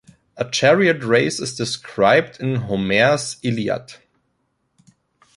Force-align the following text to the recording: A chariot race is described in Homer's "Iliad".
A 0.35 0.49
chariot 0.49 1.03
race 1.03 1.39
is 1.39 1.53
described 1.55 2.39
in 2.39 2.55
Homer's 2.55 3.37
"Iliad". 3.43 3.97